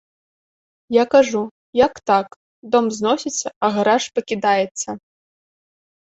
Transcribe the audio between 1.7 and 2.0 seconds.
як